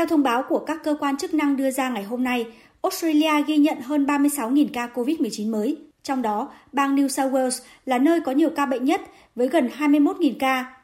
Theo 0.00 0.06
thông 0.06 0.22
báo 0.22 0.42
của 0.48 0.58
các 0.58 0.84
cơ 0.84 0.96
quan 1.00 1.16
chức 1.16 1.34
năng 1.34 1.56
đưa 1.56 1.70
ra 1.70 1.90
ngày 1.90 2.04
hôm 2.04 2.24
nay, 2.24 2.46
Australia 2.82 3.42
ghi 3.46 3.56
nhận 3.56 3.80
hơn 3.80 4.06
36.000 4.06 4.66
ca 4.72 4.88
COVID-19 4.94 5.50
mới. 5.50 5.76
Trong 6.02 6.22
đó, 6.22 6.52
bang 6.72 6.96
New 6.96 7.08
South 7.08 7.32
Wales 7.32 7.62
là 7.84 7.98
nơi 7.98 8.20
có 8.20 8.32
nhiều 8.32 8.50
ca 8.56 8.66
bệnh 8.66 8.84
nhất 8.84 9.00
với 9.34 9.48
gần 9.48 9.68
21.000 9.78 10.32
ca 10.38 10.76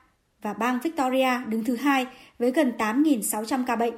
và 0.42 0.52
bang 0.52 0.78
Victoria 0.82 1.28
đứng 1.48 1.64
thứ 1.64 1.76
hai 1.76 2.06
với 2.38 2.50
gần 2.50 2.72
8.600 2.78 3.64
ca 3.66 3.76
bệnh. 3.76 3.94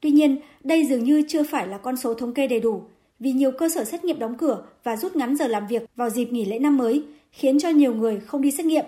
Tuy 0.00 0.10
nhiên, 0.10 0.40
đây 0.64 0.84
dường 0.84 1.04
như 1.04 1.22
chưa 1.28 1.42
phải 1.42 1.66
là 1.66 1.78
con 1.78 1.96
số 1.96 2.14
thống 2.14 2.34
kê 2.34 2.46
đầy 2.46 2.60
đủ 2.60 2.82
vì 3.18 3.32
nhiều 3.32 3.50
cơ 3.52 3.68
sở 3.68 3.84
xét 3.84 4.04
nghiệm 4.04 4.18
đóng 4.18 4.34
cửa 4.38 4.62
và 4.84 4.96
rút 4.96 5.16
ngắn 5.16 5.36
giờ 5.36 5.46
làm 5.46 5.66
việc 5.66 5.82
vào 5.96 6.10
dịp 6.10 6.32
nghỉ 6.32 6.44
lễ 6.44 6.58
năm 6.58 6.76
mới, 6.76 7.04
khiến 7.32 7.58
cho 7.58 7.68
nhiều 7.68 7.94
người 7.94 8.20
không 8.20 8.42
đi 8.42 8.50
xét 8.50 8.66
nghiệm. 8.66 8.84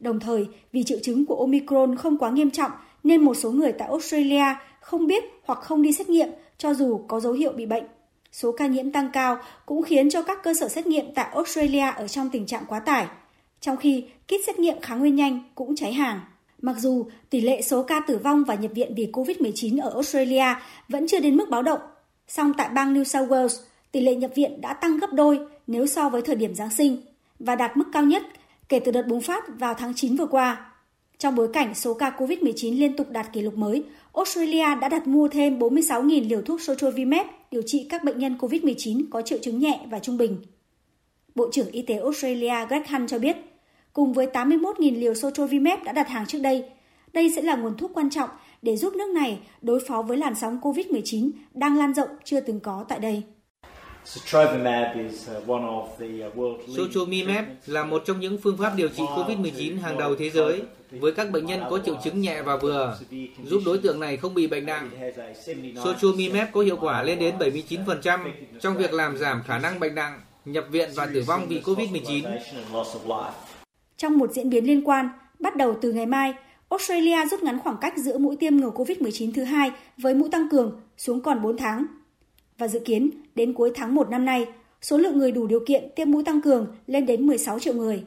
Đồng 0.00 0.20
thời, 0.20 0.46
vì 0.72 0.84
triệu 0.84 0.98
chứng 1.02 1.26
của 1.26 1.36
Omicron 1.36 1.96
không 1.96 2.18
quá 2.18 2.30
nghiêm 2.30 2.50
trọng 2.50 2.70
nên 3.06 3.20
một 3.20 3.34
số 3.34 3.50
người 3.50 3.72
tại 3.72 3.88
Australia 3.88 4.44
không 4.80 5.06
biết 5.06 5.24
hoặc 5.44 5.58
không 5.58 5.82
đi 5.82 5.92
xét 5.92 6.08
nghiệm 6.08 6.28
cho 6.58 6.74
dù 6.74 7.00
có 7.08 7.20
dấu 7.20 7.32
hiệu 7.32 7.52
bị 7.52 7.66
bệnh. 7.66 7.84
Số 8.32 8.52
ca 8.52 8.66
nhiễm 8.66 8.90
tăng 8.90 9.10
cao 9.12 9.38
cũng 9.66 9.82
khiến 9.82 10.10
cho 10.10 10.22
các 10.22 10.42
cơ 10.42 10.54
sở 10.54 10.68
xét 10.68 10.86
nghiệm 10.86 11.14
tại 11.14 11.26
Australia 11.34 11.90
ở 11.96 12.08
trong 12.08 12.30
tình 12.30 12.46
trạng 12.46 12.64
quá 12.68 12.80
tải, 12.80 13.06
trong 13.60 13.76
khi 13.76 14.04
kit 14.28 14.46
xét 14.46 14.58
nghiệm 14.58 14.80
kháng 14.80 14.98
nguyên 14.98 15.14
nhanh 15.14 15.40
cũng 15.54 15.76
cháy 15.76 15.92
hàng. 15.92 16.20
Mặc 16.62 16.76
dù 16.78 17.06
tỷ 17.30 17.40
lệ 17.40 17.62
số 17.62 17.82
ca 17.82 18.00
tử 18.00 18.18
vong 18.18 18.44
và 18.44 18.54
nhập 18.54 18.70
viện 18.74 18.92
vì 18.96 19.08
COVID-19 19.12 19.82
ở 19.82 19.90
Australia 19.90 20.54
vẫn 20.88 21.06
chưa 21.06 21.20
đến 21.20 21.36
mức 21.36 21.48
báo 21.50 21.62
động, 21.62 21.80
song 22.28 22.52
tại 22.56 22.68
bang 22.68 22.94
New 22.94 23.04
South 23.04 23.30
Wales, 23.30 23.62
tỷ 23.92 24.00
lệ 24.00 24.14
nhập 24.14 24.30
viện 24.34 24.60
đã 24.60 24.72
tăng 24.72 24.98
gấp 24.98 25.12
đôi 25.12 25.40
nếu 25.66 25.86
so 25.86 26.08
với 26.08 26.22
thời 26.22 26.36
điểm 26.36 26.54
Giáng 26.54 26.70
sinh 26.70 27.02
và 27.38 27.56
đạt 27.56 27.76
mức 27.76 27.84
cao 27.92 28.02
nhất 28.02 28.22
kể 28.68 28.78
từ 28.78 28.92
đợt 28.92 29.06
bùng 29.06 29.20
phát 29.20 29.44
vào 29.58 29.74
tháng 29.74 29.94
9 29.94 30.16
vừa 30.16 30.26
qua. 30.26 30.75
Trong 31.18 31.34
bối 31.34 31.48
cảnh 31.52 31.74
số 31.74 31.94
ca 31.94 32.10
COVID-19 32.10 32.78
liên 32.78 32.96
tục 32.96 33.10
đạt 33.10 33.32
kỷ 33.32 33.42
lục 33.42 33.56
mới, 33.56 33.84
Australia 34.14 34.74
đã 34.80 34.88
đặt 34.88 35.06
mua 35.06 35.28
thêm 35.28 35.58
46.000 35.58 36.28
liều 36.28 36.42
thuốc 36.42 36.60
Sotrovimab 36.60 37.26
điều 37.50 37.62
trị 37.66 37.86
các 37.90 38.04
bệnh 38.04 38.18
nhân 38.18 38.36
COVID-19 38.40 39.04
có 39.10 39.22
triệu 39.22 39.38
chứng 39.42 39.58
nhẹ 39.58 39.80
và 39.90 39.98
trung 39.98 40.18
bình. 40.18 40.36
Bộ 41.34 41.48
trưởng 41.52 41.70
Y 41.70 41.82
tế 41.82 41.98
Australia 41.98 42.66
Greg 42.68 42.82
Hunt 42.90 43.08
cho 43.08 43.18
biết, 43.18 43.36
cùng 43.92 44.12
với 44.12 44.26
81.000 44.26 45.00
liều 45.00 45.14
Sotrovimab 45.14 45.82
đã 45.84 45.92
đặt 45.92 46.08
hàng 46.08 46.26
trước 46.26 46.38
đây, 46.42 46.64
đây 47.12 47.30
sẽ 47.36 47.42
là 47.42 47.56
nguồn 47.56 47.76
thuốc 47.76 47.90
quan 47.94 48.10
trọng 48.10 48.30
để 48.62 48.76
giúp 48.76 48.94
nước 48.94 49.08
này 49.08 49.38
đối 49.62 49.80
phó 49.88 50.02
với 50.02 50.16
làn 50.16 50.34
sóng 50.34 50.58
COVID-19 50.62 51.30
đang 51.54 51.78
lan 51.78 51.94
rộng 51.94 52.08
chưa 52.24 52.40
từng 52.40 52.60
có 52.60 52.84
tại 52.88 52.98
đây. 52.98 53.22
Sotrovimab 56.76 57.44
là 57.66 57.84
một 57.84 58.02
trong 58.06 58.20
những 58.20 58.38
phương 58.42 58.58
pháp 58.58 58.72
điều 58.76 58.88
trị 58.88 59.02
COVID-19 59.02 59.80
hàng 59.80 59.98
đầu 59.98 60.16
thế 60.16 60.30
giới 60.30 60.62
với 60.90 61.12
các 61.12 61.30
bệnh 61.30 61.46
nhân 61.46 61.60
có 61.70 61.78
triệu 61.86 61.96
chứng 62.04 62.20
nhẹ 62.20 62.42
và 62.42 62.56
vừa, 62.56 62.98
giúp 63.44 63.62
đối 63.66 63.78
tượng 63.78 64.00
này 64.00 64.16
không 64.16 64.34
bị 64.34 64.46
bệnh 64.46 64.66
nặng. 64.66 64.90
Sotrovimab 65.84 66.48
có 66.52 66.60
hiệu 66.60 66.76
quả 66.80 67.02
lên 67.02 67.18
đến 67.18 67.34
79% 67.38 68.18
trong 68.60 68.76
việc 68.76 68.92
làm 68.92 69.16
giảm 69.16 69.42
khả 69.46 69.58
năng 69.58 69.80
bệnh 69.80 69.94
nặng, 69.94 70.20
nhập 70.44 70.64
viện 70.70 70.90
và 70.94 71.06
tử 71.06 71.22
vong 71.26 71.46
vì 71.48 71.60
COVID-19. 71.60 72.38
Trong 73.96 74.18
một 74.18 74.32
diễn 74.32 74.50
biến 74.50 74.66
liên 74.66 74.88
quan, 74.88 75.08
bắt 75.38 75.56
đầu 75.56 75.78
từ 75.80 75.92
ngày 75.92 76.06
mai, 76.06 76.34
Australia 76.68 77.26
rút 77.30 77.42
ngắn 77.42 77.58
khoảng 77.58 77.76
cách 77.80 77.94
giữa 77.96 78.18
mũi 78.18 78.36
tiêm 78.36 78.56
ngừa 78.56 78.70
COVID-19 78.70 79.32
thứ 79.34 79.44
hai 79.44 79.70
với 79.96 80.14
mũi 80.14 80.28
tăng 80.32 80.48
cường 80.50 80.80
xuống 80.96 81.20
còn 81.20 81.42
4 81.42 81.56
tháng. 81.56 81.86
Và 82.58 82.68
dự 82.68 82.78
kiến, 82.78 83.10
đến 83.34 83.52
cuối 83.52 83.72
tháng 83.74 83.94
1 83.94 84.10
năm 84.10 84.24
nay, 84.24 84.46
số 84.82 84.98
lượng 84.98 85.18
người 85.18 85.32
đủ 85.32 85.46
điều 85.46 85.60
kiện 85.66 85.84
tiêm 85.96 86.10
mũi 86.10 86.24
tăng 86.24 86.40
cường 86.40 86.66
lên 86.86 87.06
đến 87.06 87.26
16 87.26 87.58
triệu 87.58 87.74
người. 87.74 88.04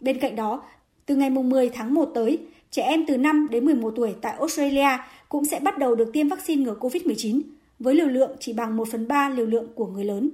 Bên 0.00 0.18
cạnh 0.18 0.36
đó, 0.36 0.62
từ 1.06 1.16
ngày 1.16 1.30
10 1.30 1.68
tháng 1.68 1.94
1 1.94 2.10
tới, 2.14 2.38
trẻ 2.70 2.82
em 2.82 3.06
từ 3.06 3.16
5 3.16 3.48
đến 3.50 3.64
11 3.64 3.92
tuổi 3.96 4.14
tại 4.20 4.36
Australia 4.38 4.88
cũng 5.28 5.44
sẽ 5.44 5.60
bắt 5.60 5.78
đầu 5.78 5.94
được 5.94 6.10
tiêm 6.12 6.28
vaccine 6.28 6.62
ngừa 6.62 6.76
COVID-19 6.80 7.40
với 7.78 7.94
liều 7.94 8.06
lượng 8.06 8.30
chỉ 8.40 8.52
bằng 8.52 8.76
1 8.76 8.88
phần 8.88 9.08
3 9.08 9.28
liều 9.28 9.46
lượng 9.46 9.66
của 9.74 9.86
người 9.86 10.04
lớn. 10.04 10.30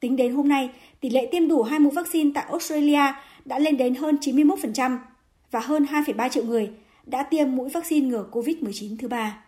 Tính 0.00 0.16
đến 0.16 0.32
hôm 0.32 0.48
nay, 0.48 0.70
tỷ 1.00 1.10
lệ 1.10 1.28
tiêm 1.30 1.48
đủ 1.48 1.62
hai 1.62 1.78
mũi 1.78 1.92
vaccine 1.92 2.30
tại 2.34 2.44
Australia 2.48 3.02
đã 3.44 3.58
lên 3.58 3.76
đến 3.76 3.94
hơn 3.94 4.16
91% 4.20 4.98
và 5.50 5.60
hơn 5.60 5.84
2,3 5.84 6.28
triệu 6.28 6.44
người 6.44 6.70
đã 7.06 7.22
tiêm 7.22 7.56
mũi 7.56 7.68
vaccine 7.68 8.06
ngừa 8.06 8.26
COVID-19 8.32 8.96
thứ 8.98 9.08
ba. 9.08 9.44